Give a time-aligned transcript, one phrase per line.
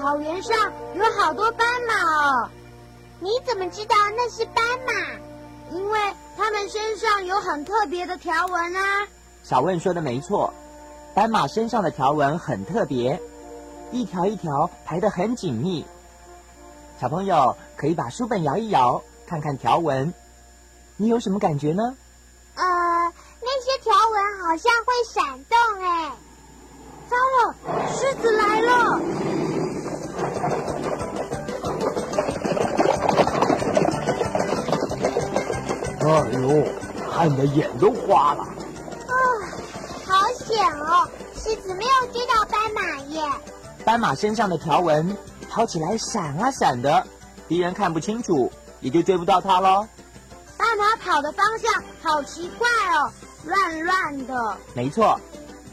[0.00, 0.56] 草原上
[0.94, 2.48] 有好多斑马哦！
[3.18, 4.92] 你怎么知道那是斑马？
[5.76, 5.98] 因为
[6.38, 9.06] 它们身上有很特别的条纹啊。
[9.42, 10.54] 小问说的没错，
[11.14, 13.20] 斑马身上的条纹很特别，
[13.92, 15.84] 一条一条排得很紧密。
[16.98, 20.14] 小朋友可以把书本摇一摇，看看条纹，
[20.96, 21.94] 你有什么感觉呢？
[22.54, 22.64] 呃，
[23.42, 26.12] 那些条纹好像会闪动哎。
[36.00, 36.64] 哎呦，
[37.12, 38.42] 看的眼都花了。
[38.42, 39.14] 啊，
[40.06, 41.06] 好险哦！
[41.34, 43.22] 狮子没有追到斑马耶。
[43.84, 45.16] 斑马身上的条纹
[45.48, 47.06] 跑起来闪啊闪的，
[47.48, 49.86] 敌人看不清楚，也就追不到它喽。
[50.56, 53.10] 斑马跑的方向好奇怪哦，
[53.44, 54.56] 乱乱的。
[54.74, 55.20] 没错。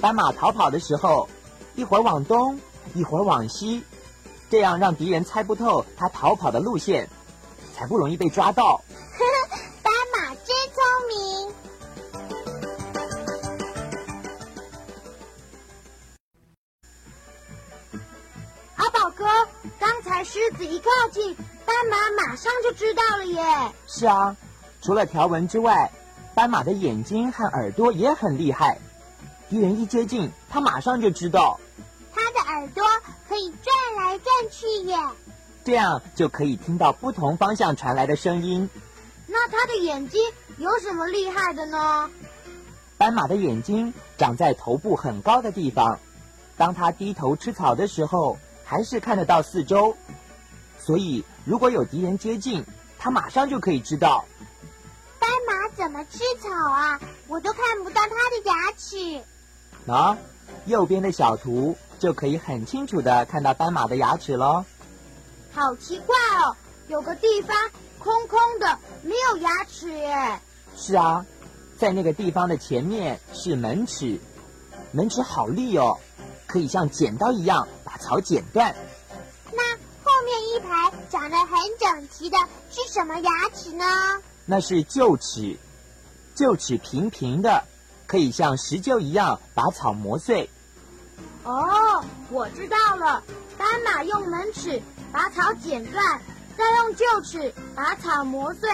[0.00, 1.28] 斑马逃跑的时候，
[1.74, 2.58] 一会儿往东，
[2.94, 3.84] 一会儿往西，
[4.50, 7.08] 这样让敌人猜不透它逃跑的路线，
[7.74, 8.80] 才不容易被抓到。
[19.18, 19.26] 哥，
[19.80, 21.34] 刚才狮子一靠近，
[21.66, 23.44] 斑马马上就知道了耶。
[23.88, 24.36] 是啊，
[24.80, 25.90] 除了条纹之外，
[26.36, 28.78] 斑马的眼睛和耳朵也很厉害。
[29.50, 31.58] 敌人一接近，它马上就知道。
[32.14, 32.84] 它的耳朵
[33.28, 34.96] 可以转来转去耶，
[35.64, 38.70] 这样就可以听到不同方向传来的声音。
[39.26, 40.22] 那它的眼睛
[40.58, 42.08] 有什么厉害的呢？
[42.96, 45.98] 斑马的眼睛长在头部很高的地方，
[46.56, 49.96] 当它低头吃草的时候，还是看得到四周。
[50.78, 52.62] 所以，如果有敌人接近，
[52.98, 54.26] 它马上就可以知道。
[55.18, 57.00] 斑马怎么吃草啊？
[57.28, 59.22] 我都看不到它的牙齿。
[59.90, 60.18] 啊，
[60.66, 64.66] 右边的小图就可以很清楚的看到斑马的牙齿喽。
[65.54, 66.14] 好奇怪
[66.44, 66.54] 哦，
[66.88, 67.56] 有个地方
[67.98, 70.40] 空空的，没有牙齿耶。
[70.76, 71.24] 是啊，
[71.78, 74.20] 在那个地方的前面是门齿，
[74.92, 75.98] 门齿好利哦，
[76.46, 78.74] 可以像剪刀一样把草剪断。
[79.52, 79.62] 那
[80.02, 81.48] 后面一排长得很
[81.78, 82.36] 整齐的
[82.70, 83.84] 是什么牙齿呢？
[84.46, 85.58] 那是臼齿，
[86.34, 87.64] 臼齿平平的。
[88.06, 90.48] 可以像石臼一样把草磨碎。
[91.44, 93.22] 哦，我知道了，
[93.58, 94.80] 斑马用门齿
[95.12, 96.22] 把草剪断，
[96.56, 98.70] 再用臼齿把草磨碎，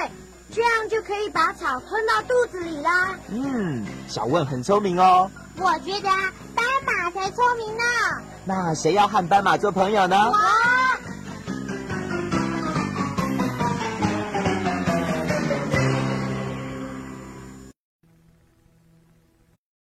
[0.52, 3.18] 这样就可以把草吞到肚子里啦。
[3.28, 5.28] 嗯，小问很聪明哦。
[5.56, 6.08] 我觉得
[6.80, 7.84] 斑马才聪明呢。
[8.44, 10.16] 那谁要和斑马做朋友呢？
[10.30, 10.38] 哇！